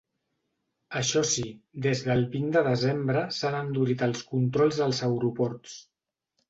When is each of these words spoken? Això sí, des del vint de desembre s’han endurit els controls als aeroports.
Això 1.01 1.21
sí, 1.31 1.45
des 1.87 2.01
del 2.09 2.25
vint 2.37 2.49
de 2.57 2.65
desembre 2.71 3.25
s’han 3.39 3.59
endurit 3.61 4.05
els 4.11 4.27
controls 4.35 4.85
als 4.89 5.07
aeroports. 5.11 5.83